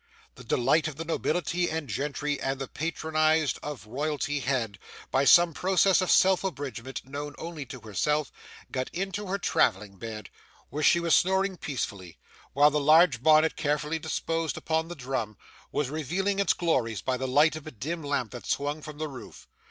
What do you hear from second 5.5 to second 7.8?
process of self abridgment known only to